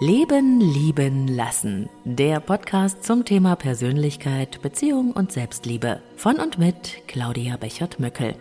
Leben, 0.00 0.60
Lieben, 0.60 1.26
Lassen. 1.26 1.88
Der 2.04 2.38
Podcast 2.38 3.02
zum 3.02 3.24
Thema 3.24 3.56
Persönlichkeit, 3.56 4.62
Beziehung 4.62 5.10
und 5.10 5.32
Selbstliebe. 5.32 6.00
Von 6.14 6.36
und 6.36 6.56
mit 6.56 7.02
Claudia 7.08 7.56
Bechert-Möckel. 7.56 8.36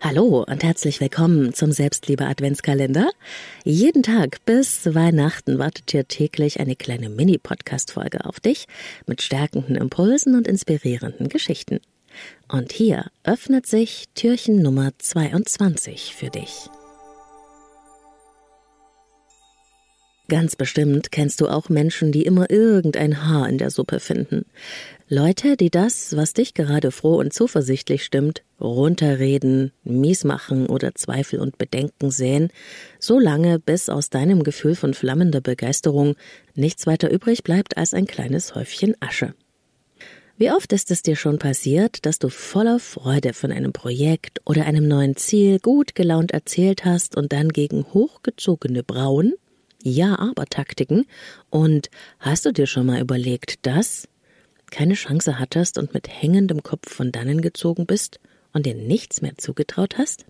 Hallo 0.00 0.46
und 0.48 0.64
herzlich 0.64 0.98
willkommen 1.02 1.52
zum 1.52 1.72
Selbstliebe 1.72 2.24
Adventskalender. 2.24 3.10
Jeden 3.64 4.02
Tag 4.02 4.42
bis 4.46 4.94
Weihnachten 4.94 5.58
wartet 5.58 5.90
hier 5.90 6.08
täglich 6.08 6.58
eine 6.58 6.74
kleine 6.74 7.10
Mini-Podcast-Folge 7.10 8.24
auf 8.24 8.40
dich 8.40 8.64
mit 9.06 9.20
stärkenden 9.20 9.76
Impulsen 9.76 10.36
und 10.36 10.48
inspirierenden 10.48 11.28
Geschichten. 11.28 11.80
Und 12.48 12.72
hier 12.72 13.10
öffnet 13.24 13.66
sich 13.66 14.06
Türchen 14.14 14.62
Nummer 14.62 14.92
22 14.96 16.14
für 16.14 16.30
dich. 16.30 16.70
Ganz 20.32 20.56
bestimmt 20.56 21.12
kennst 21.12 21.42
du 21.42 21.48
auch 21.48 21.68
Menschen, 21.68 22.10
die 22.10 22.22
immer 22.22 22.48
irgendein 22.48 23.26
Haar 23.28 23.50
in 23.50 23.58
der 23.58 23.68
Suppe 23.68 24.00
finden. 24.00 24.46
Leute, 25.06 25.58
die 25.58 25.68
das, 25.68 26.16
was 26.16 26.32
dich 26.32 26.54
gerade 26.54 26.90
froh 26.90 27.16
und 27.16 27.34
zuversichtlich 27.34 28.02
stimmt, 28.02 28.42
runterreden, 28.58 29.72
mies 29.84 30.24
machen 30.24 30.68
oder 30.68 30.94
Zweifel 30.94 31.38
und 31.38 31.58
Bedenken 31.58 32.10
säen, 32.10 32.48
so 32.98 33.18
lange, 33.18 33.58
bis 33.58 33.90
aus 33.90 34.08
deinem 34.08 34.42
Gefühl 34.42 34.74
von 34.74 34.94
flammender 34.94 35.42
Begeisterung 35.42 36.16
nichts 36.54 36.86
weiter 36.86 37.10
übrig 37.10 37.44
bleibt 37.44 37.76
als 37.76 37.92
ein 37.92 38.06
kleines 38.06 38.54
Häufchen 38.54 38.94
Asche. 39.00 39.34
Wie 40.38 40.50
oft 40.50 40.72
ist 40.72 40.90
es 40.90 41.02
dir 41.02 41.14
schon 41.14 41.40
passiert, 41.40 42.06
dass 42.06 42.18
du 42.18 42.30
voller 42.30 42.78
Freude 42.78 43.34
von 43.34 43.52
einem 43.52 43.74
Projekt 43.74 44.40
oder 44.46 44.64
einem 44.64 44.88
neuen 44.88 45.14
Ziel 45.14 45.58
gut 45.58 45.94
gelaunt 45.94 46.32
erzählt 46.32 46.86
hast 46.86 47.18
und 47.18 47.34
dann 47.34 47.50
gegen 47.50 47.84
hochgezogene 47.92 48.82
Brauen 48.82 49.34
ja-aber-Taktiken 49.82 51.06
und 51.50 51.90
hast 52.20 52.46
du 52.46 52.52
dir 52.52 52.66
schon 52.66 52.86
mal 52.86 53.00
überlegt, 53.00 53.66
dass 53.66 54.08
keine 54.70 54.94
Chance 54.94 55.38
hattest 55.38 55.78
und 55.78 55.94
mit 55.94 56.08
hängendem 56.08 56.62
Kopf 56.62 56.92
von 56.92 57.12
dannen 57.12 57.42
gezogen 57.42 57.86
bist 57.86 58.20
und 58.52 58.66
dir 58.66 58.74
nichts 58.74 59.22
mehr 59.22 59.36
zugetraut 59.36 59.98
hast? 59.98 60.24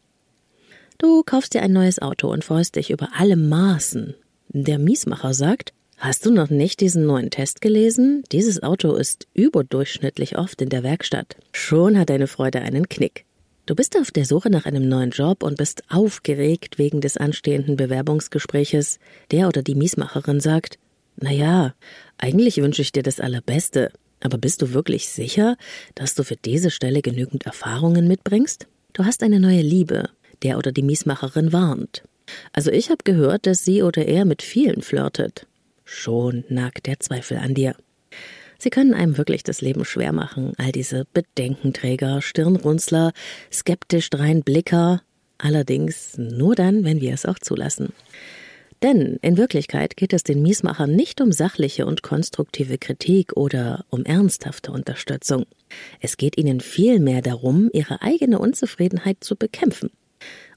Du 0.98 1.22
kaufst 1.22 1.54
dir 1.54 1.62
ein 1.62 1.72
neues 1.72 2.00
Auto 2.00 2.30
und 2.30 2.44
freust 2.44 2.76
dich 2.76 2.90
über 2.90 3.08
alle 3.16 3.36
Maßen. 3.36 4.14
Der 4.48 4.78
Miesmacher 4.78 5.34
sagt, 5.34 5.72
Hast 6.02 6.26
du 6.26 6.32
noch 6.32 6.50
nicht 6.50 6.80
diesen 6.80 7.06
neuen 7.06 7.30
Test 7.30 7.60
gelesen? 7.60 8.24
Dieses 8.32 8.60
Auto 8.60 8.96
ist 8.96 9.28
überdurchschnittlich 9.34 10.36
oft 10.36 10.60
in 10.60 10.68
der 10.68 10.82
Werkstatt. 10.82 11.36
Schon 11.52 11.96
hat 11.96 12.10
deine 12.10 12.26
Freude 12.26 12.60
einen 12.60 12.88
Knick. 12.88 13.24
Du 13.64 13.76
bist 13.76 13.96
auf 13.96 14.10
der 14.10 14.24
Suche 14.24 14.50
nach 14.50 14.66
einem 14.66 14.88
neuen 14.88 15.10
Job 15.10 15.44
und 15.44 15.56
bist 15.56 15.84
aufgeregt 15.88 16.78
wegen 16.78 17.00
des 17.00 17.16
anstehenden 17.16 17.76
Bewerbungsgespräches. 17.76 18.98
Der 19.30 19.46
oder 19.46 19.62
die 19.62 19.76
Miesmacherin 19.76 20.40
sagt, 20.40 20.80
na 21.16 21.30
ja, 21.30 21.74
eigentlich 22.18 22.56
wünsche 22.56 22.82
ich 22.82 22.90
dir 22.90 23.04
das 23.04 23.20
Allerbeste. 23.20 23.92
Aber 24.20 24.36
bist 24.36 24.62
du 24.62 24.72
wirklich 24.72 25.08
sicher, 25.08 25.56
dass 25.94 26.16
du 26.16 26.24
für 26.24 26.34
diese 26.34 26.72
Stelle 26.72 27.02
genügend 27.02 27.46
Erfahrungen 27.46 28.08
mitbringst? 28.08 28.66
Du 28.94 29.04
hast 29.04 29.22
eine 29.22 29.38
neue 29.38 29.62
Liebe. 29.62 30.08
Der 30.42 30.58
oder 30.58 30.72
die 30.72 30.82
Miesmacherin 30.82 31.52
warnt. 31.52 32.02
Also 32.52 32.72
ich 32.72 32.90
habe 32.90 33.04
gehört, 33.04 33.46
dass 33.46 33.64
sie 33.64 33.84
oder 33.84 34.06
er 34.06 34.24
mit 34.24 34.42
vielen 34.42 34.82
flirtet. 34.82 35.46
Schon 35.84 36.42
nagt 36.48 36.86
der 36.86 36.98
Zweifel 36.98 37.36
an 37.36 37.54
dir. 37.54 37.76
Sie 38.62 38.70
können 38.70 38.94
einem 38.94 39.18
wirklich 39.18 39.42
das 39.42 39.60
Leben 39.60 39.84
schwer 39.84 40.12
machen, 40.12 40.52
all 40.56 40.70
diese 40.70 41.04
Bedenkenträger, 41.12 42.22
Stirnrunzler, 42.22 43.10
skeptisch 43.50 44.08
drein 44.08 44.44
Blicker, 44.44 45.02
allerdings 45.36 46.16
nur 46.16 46.54
dann, 46.54 46.84
wenn 46.84 47.00
wir 47.00 47.12
es 47.12 47.26
auch 47.26 47.40
zulassen. 47.40 47.92
Denn 48.80 49.18
in 49.20 49.36
Wirklichkeit 49.36 49.96
geht 49.96 50.12
es 50.12 50.22
den 50.22 50.42
Miesmachern 50.42 50.94
nicht 50.94 51.20
um 51.20 51.32
sachliche 51.32 51.86
und 51.86 52.04
konstruktive 52.04 52.78
Kritik 52.78 53.32
oder 53.32 53.84
um 53.90 54.04
ernsthafte 54.04 54.70
Unterstützung. 54.70 55.46
Es 55.98 56.16
geht 56.16 56.38
ihnen 56.38 56.60
vielmehr 56.60 57.20
darum, 57.20 57.68
ihre 57.72 58.00
eigene 58.00 58.38
Unzufriedenheit 58.38 59.24
zu 59.24 59.34
bekämpfen. 59.34 59.90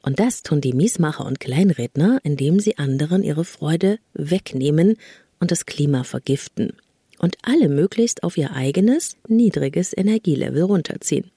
Und 0.03 0.19
das 0.19 0.43
tun 0.43 0.61
die 0.61 0.73
Miesmacher 0.73 1.25
und 1.25 1.39
Kleinredner, 1.39 2.19
indem 2.21 2.59
sie 2.59 2.77
anderen 2.77 3.23
ihre 3.23 3.45
Freude 3.45 3.97
wegnehmen 4.13 4.97
und 5.39 5.49
das 5.49 5.65
Klima 5.65 6.03
vergiften 6.03 6.73
und 7.19 7.37
alle 7.41 7.69
möglichst 7.69 8.23
auf 8.23 8.37
ihr 8.37 8.53
eigenes, 8.53 9.17
niedriges 9.27 9.95
Energielevel 9.95 10.63
runterziehen. 10.63 11.31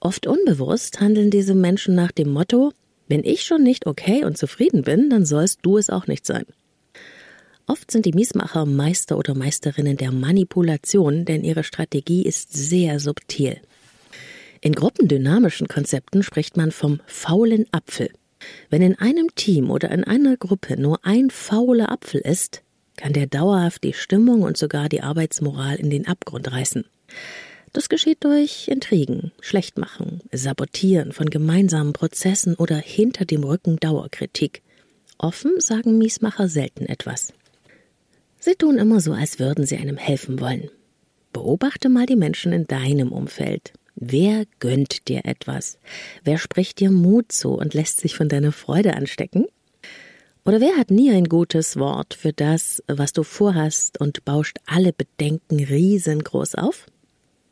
Oft 0.00 0.26
unbewusst 0.26 1.00
handeln 1.00 1.30
diese 1.30 1.54
Menschen 1.54 1.94
nach 1.94 2.12
dem 2.12 2.30
Motto, 2.30 2.72
wenn 3.08 3.24
ich 3.24 3.44
schon 3.44 3.62
nicht 3.62 3.86
okay 3.86 4.24
und 4.24 4.36
zufrieden 4.36 4.82
bin, 4.82 5.10
dann 5.10 5.24
sollst 5.24 5.60
du 5.62 5.78
es 5.78 5.90
auch 5.90 6.06
nicht 6.06 6.26
sein. 6.26 6.44
Oft 7.68 7.90
sind 7.90 8.06
die 8.06 8.12
Miesmacher 8.12 8.64
Meister 8.64 9.18
oder 9.18 9.34
Meisterinnen 9.34 9.96
der 9.96 10.12
Manipulation, 10.12 11.24
denn 11.24 11.42
ihre 11.42 11.64
Strategie 11.64 12.22
ist 12.22 12.52
sehr 12.52 13.00
subtil. 13.00 13.60
In 14.60 14.72
gruppendynamischen 14.72 15.68
Konzepten 15.68 16.22
spricht 16.22 16.56
man 16.56 16.70
vom 16.70 17.00
faulen 17.06 17.66
Apfel. 17.72 18.10
Wenn 18.70 18.82
in 18.82 18.96
einem 18.98 19.34
Team 19.34 19.70
oder 19.70 19.90
in 19.90 20.04
einer 20.04 20.36
Gruppe 20.36 20.80
nur 20.80 21.04
ein 21.04 21.30
fauler 21.30 21.90
Apfel 21.90 22.20
ist, 22.20 22.62
kann 22.96 23.12
der 23.12 23.26
dauerhaft 23.26 23.84
die 23.84 23.92
Stimmung 23.92 24.42
und 24.42 24.56
sogar 24.56 24.88
die 24.88 25.02
Arbeitsmoral 25.02 25.76
in 25.76 25.90
den 25.90 26.06
Abgrund 26.06 26.50
reißen. 26.50 26.84
Das 27.72 27.88
geschieht 27.88 28.24
durch 28.24 28.68
Intrigen, 28.68 29.32
Schlechtmachen, 29.40 30.22
Sabotieren 30.32 31.12
von 31.12 31.28
gemeinsamen 31.28 31.92
Prozessen 31.92 32.54
oder 32.54 32.76
hinter 32.76 33.24
dem 33.24 33.44
Rücken 33.44 33.76
Dauerkritik. 33.76 34.62
Offen 35.18 35.60
sagen 35.60 35.98
Miesmacher 35.98 36.48
selten 36.48 36.86
etwas. 36.86 37.32
Sie 38.38 38.54
tun 38.54 38.78
immer 38.78 39.00
so, 39.00 39.12
als 39.12 39.38
würden 39.38 39.66
sie 39.66 39.76
einem 39.76 39.96
helfen 39.96 40.40
wollen. 40.40 40.70
Beobachte 41.32 41.88
mal 41.88 42.06
die 42.06 42.16
Menschen 42.16 42.52
in 42.52 42.66
deinem 42.66 43.12
Umfeld. 43.12 43.72
Wer 43.94 44.44
gönnt 44.58 45.08
dir 45.08 45.24
etwas? 45.24 45.78
Wer 46.22 46.38
spricht 46.38 46.80
dir 46.80 46.90
Mut 46.90 47.32
zu 47.32 47.50
und 47.50 47.74
lässt 47.74 48.00
sich 48.00 48.14
von 48.14 48.28
deiner 48.28 48.52
Freude 48.52 48.94
anstecken? 48.94 49.46
Oder 50.46 50.60
wer 50.60 50.76
hat 50.76 50.92
nie 50.92 51.10
ein 51.10 51.24
gutes 51.24 51.76
Wort 51.76 52.14
für 52.14 52.32
das, 52.32 52.80
was 52.86 53.12
du 53.12 53.24
vorhast 53.24 54.00
und 54.00 54.24
bauscht 54.24 54.58
alle 54.64 54.92
Bedenken 54.92 55.58
riesengroß 55.58 56.54
auf? 56.54 56.86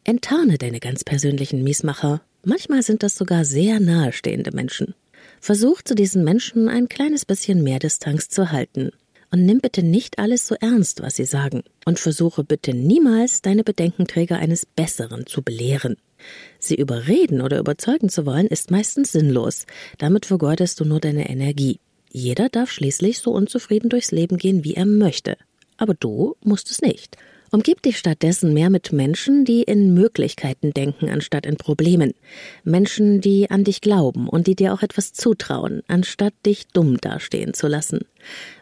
Enttarne 0.05 0.59
deine 0.59 0.79
ganz 0.79 1.03
persönlichen 1.03 1.65
Miesmacher. 1.65 2.23
Manchmal 2.45 2.85
sind 2.85 3.03
das 3.03 3.17
sogar 3.17 3.45
sehr 3.45 3.81
nahestehende 3.81 4.53
Menschen. 4.53 4.95
Versuch 5.41 5.83
zu 5.83 5.97
diesen 5.97 6.23
Menschen 6.23 6.69
ein 6.69 6.89
kleines 6.89 7.25
bisschen 7.25 7.65
mehr 7.65 7.81
Distanz 7.81 8.29
zu 8.29 8.53
halten. 8.53 8.93
Und 9.33 9.45
nimm 9.45 9.59
bitte 9.59 9.83
nicht 9.83 10.21
alles 10.21 10.47
so 10.47 10.55
ernst, 10.61 11.03
was 11.03 11.17
sie 11.17 11.25
sagen. 11.25 11.65
Und 11.87 11.99
versuche 11.99 12.45
bitte 12.45 12.75
niemals, 12.75 13.43
deine 13.43 13.65
Bedenkenträger 13.65 14.37
eines 14.37 14.67
Besseren 14.67 15.27
zu 15.27 15.43
belehren. 15.43 15.97
Sie 16.61 16.77
überreden 16.77 17.41
oder 17.41 17.59
überzeugen 17.59 18.09
zu 18.09 18.25
wollen, 18.25 18.47
ist 18.47 18.71
meistens 18.71 19.11
sinnlos. 19.11 19.67
Damit 19.99 20.27
vergeudest 20.27 20.79
du 20.79 20.85
nur 20.85 21.01
deine 21.01 21.29
Energie. 21.29 21.81
Jeder 22.17 22.49
darf 22.49 22.71
schließlich 22.71 23.19
so 23.19 23.33
unzufrieden 23.33 23.89
durchs 23.89 24.13
Leben 24.13 24.37
gehen, 24.39 24.63
wie 24.63 24.75
er 24.75 24.87
möchte. 24.87 25.37
Aber 25.77 25.95
du 25.95 26.37
musst 26.45 26.71
es 26.71 26.81
nicht. 26.81 27.17
Umgib 27.51 27.83
dich 27.83 27.99
stattdessen 27.99 28.55
mehr 28.55 28.71
mit 28.71 28.93
Menschen, 28.93 29.45
die 29.45 29.65
in 29.65 29.95
Möglichkeiten 29.95 30.73
denken, 30.73 31.09
anstatt 31.09 31.45
in 31.45 31.57
Problemen. 31.57 32.15
Menschen, 32.63 33.21
die 33.21 33.51
an 33.51 33.65
dich 33.65 33.81
glauben 33.81 34.29
und 34.29 34.47
die 34.47 34.55
dir 34.55 34.73
auch 34.75 34.83
etwas 34.83 35.13
zutrauen, 35.13 35.83
anstatt 35.89 36.35
dich 36.47 36.69
dumm 36.69 36.99
dastehen 36.99 37.53
zu 37.53 37.67
lassen. 37.67 38.07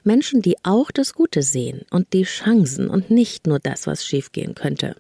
Menschen, 0.02 0.40
die 0.40 0.56
auch 0.62 0.90
das 0.90 1.12
Gute 1.12 1.42
sehen 1.42 1.82
und 1.90 2.14
die 2.14 2.24
Chancen 2.24 2.88
und 2.88 3.10
nicht 3.10 3.46
nur 3.46 3.58
das, 3.58 3.86
was 3.86 4.06
schiefgehen 4.06 4.54
könnte. 4.54 4.96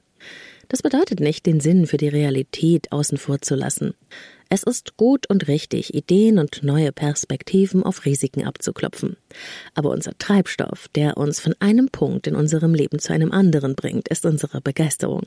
Das 0.72 0.80
bedeutet 0.80 1.20
nicht, 1.20 1.44
den 1.44 1.60
Sinn 1.60 1.86
für 1.86 1.98
die 1.98 2.08
Realität 2.08 2.92
außen 2.92 3.18
vor 3.18 3.42
zu 3.42 3.54
lassen. 3.54 3.92
Es 4.48 4.62
ist 4.62 4.96
gut 4.96 5.28
und 5.28 5.46
richtig, 5.46 5.92
Ideen 5.92 6.38
und 6.38 6.62
neue 6.62 6.92
Perspektiven 6.92 7.82
auf 7.82 8.06
Risiken 8.06 8.46
abzuklopfen. 8.46 9.18
Aber 9.74 9.90
unser 9.90 10.16
Treibstoff, 10.16 10.88
der 10.94 11.18
uns 11.18 11.40
von 11.40 11.54
einem 11.58 11.90
Punkt 11.90 12.26
in 12.26 12.34
unserem 12.34 12.72
Leben 12.72 13.00
zu 13.00 13.12
einem 13.12 13.32
anderen 13.32 13.74
bringt, 13.74 14.08
ist 14.08 14.24
unsere 14.24 14.62
Begeisterung. 14.62 15.24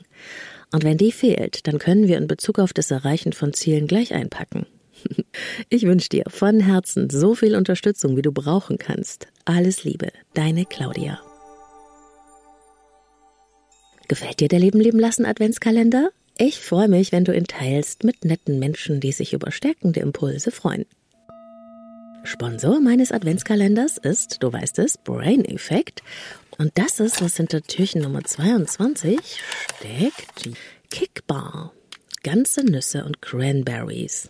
Und 0.72 0.82
wenn 0.82 0.98
die 0.98 1.12
fehlt, 1.12 1.68
dann 1.68 1.78
können 1.78 2.08
wir 2.08 2.18
in 2.18 2.26
Bezug 2.26 2.58
auf 2.58 2.72
das 2.72 2.90
Erreichen 2.90 3.32
von 3.32 3.52
Zielen 3.52 3.86
gleich 3.86 4.14
einpacken. 4.14 4.66
Ich 5.68 5.84
wünsche 5.84 6.08
dir 6.08 6.24
von 6.26 6.58
Herzen 6.58 7.08
so 7.08 7.36
viel 7.36 7.54
Unterstützung, 7.54 8.16
wie 8.16 8.22
du 8.22 8.32
brauchen 8.32 8.78
kannst. 8.78 9.28
Alles 9.44 9.84
Liebe, 9.84 10.08
deine 10.34 10.64
Claudia. 10.64 11.20
Gefällt 14.08 14.40
dir 14.40 14.48
der 14.48 14.60
Leben 14.60 14.80
leben 14.80 14.98
lassen 14.98 15.26
Adventskalender? 15.26 16.10
Ich 16.38 16.60
freue 16.60 16.88
mich, 16.88 17.12
wenn 17.12 17.24
du 17.24 17.34
ihn 17.34 17.46
teilst 17.46 18.04
mit 18.04 18.24
netten 18.24 18.58
Menschen, 18.58 19.00
die 19.00 19.12
sich 19.12 19.32
über 19.32 19.50
stärkende 19.50 20.00
Impulse 20.00 20.50
freuen. 20.50 20.84
Sponsor 22.24 22.80
meines 22.80 23.12
Adventskalenders 23.12 23.98
ist, 23.98 24.42
du 24.42 24.52
weißt 24.52 24.80
es, 24.80 24.98
Brain 24.98 25.44
Effect. 25.44 26.02
Und 26.58 26.72
das 26.74 27.00
ist, 27.00 27.22
was 27.22 27.36
hinter 27.36 27.62
Türchen 27.62 28.02
Nummer 28.02 28.22
22 28.22 29.18
steckt, 29.78 30.50
Kickbar. 30.90 31.72
Ganze 32.22 32.64
Nüsse 32.64 33.04
und 33.04 33.22
Cranberries. 33.22 34.28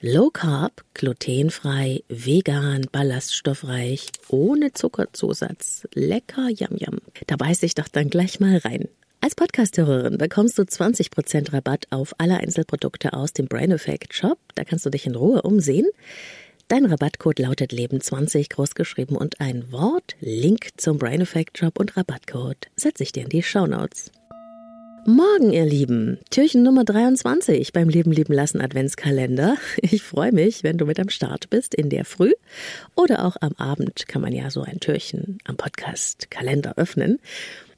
Low 0.00 0.30
Carb, 0.30 0.84
glutenfrei, 0.94 2.04
vegan, 2.08 2.86
ballaststoffreich, 2.92 4.08
ohne 4.28 4.72
Zuckerzusatz. 4.72 5.88
Lecker, 5.94 6.48
yum 6.50 6.76
yum. 6.76 6.98
Da 7.26 7.36
beiß 7.36 7.62
ich 7.64 7.74
doch 7.74 7.88
dann 7.88 8.10
gleich 8.10 8.38
mal 8.38 8.58
rein. 8.58 8.88
Als 9.20 9.34
Podcasthörerin 9.34 10.16
bekommst 10.16 10.58
du 10.58 10.62
20% 10.62 11.52
Rabatt 11.52 11.86
auf 11.90 12.14
alle 12.18 12.36
Einzelprodukte 12.36 13.14
aus 13.14 13.32
dem 13.32 13.46
Brain 13.46 13.72
Effect 13.72 14.14
Shop. 14.14 14.38
Da 14.54 14.62
kannst 14.62 14.86
du 14.86 14.90
dich 14.90 15.06
in 15.06 15.16
Ruhe 15.16 15.42
umsehen. 15.42 15.86
Dein 16.68 16.84
Rabattcode 16.86 17.40
lautet 17.40 17.72
Leben20 17.72 18.48
großgeschrieben 18.48 19.16
und 19.16 19.40
ein 19.40 19.72
Wort. 19.72 20.14
Link 20.20 20.68
zum 20.76 20.98
Brain 20.98 21.20
Effect 21.20 21.58
Shop 21.58 21.80
und 21.80 21.96
Rabattcode 21.96 22.68
setze 22.76 23.02
ich 23.02 23.10
dir 23.10 23.24
in 23.24 23.28
die 23.28 23.42
Show 23.42 23.66
Notes. 23.66 24.12
Morgen, 25.04 25.52
ihr 25.52 25.64
Lieben, 25.64 26.18
Türchen 26.30 26.62
Nummer 26.62 26.84
23 26.84 27.72
beim 27.72 27.88
Leben 27.88 28.12
lieben 28.12 28.34
lassen 28.34 28.60
Adventskalender. 28.60 29.56
Ich 29.82 30.02
freue 30.02 30.32
mich, 30.32 30.62
wenn 30.62 30.78
du 30.78 30.84
mit 30.86 31.00
am 31.00 31.08
Start 31.08 31.50
bist 31.50 31.74
in 31.74 31.88
der 31.88 32.04
Früh 32.04 32.34
oder 32.94 33.24
auch 33.24 33.36
am 33.40 33.54
Abend 33.54 34.06
kann 34.06 34.22
man 34.22 34.32
ja 34.32 34.50
so 34.50 34.62
ein 34.62 34.78
Türchen 34.78 35.38
am 35.44 35.56
Podcast 35.56 36.30
Kalender 36.30 36.74
öffnen. 36.76 37.18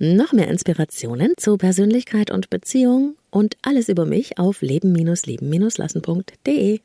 Noch 0.02 0.32
mehr 0.32 0.48
Inspirationen 0.48 1.34
zu 1.36 1.58
Persönlichkeit 1.58 2.30
und 2.30 2.48
Beziehung 2.48 3.18
und 3.28 3.58
alles 3.60 3.90
über 3.90 4.06
mich 4.06 4.38
auf 4.38 4.62
leben-lieben-lassen.de. 4.62 6.80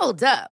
Hold 0.00 0.24
up. 0.24 0.57